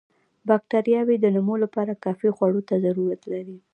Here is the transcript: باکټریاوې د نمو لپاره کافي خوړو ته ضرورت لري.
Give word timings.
باکټریاوې 0.47 1.15
د 1.19 1.25
نمو 1.35 1.55
لپاره 1.63 1.99
کافي 2.03 2.29
خوړو 2.35 2.61
ته 2.67 2.75
ضرورت 2.85 3.21
لري. 3.33 3.57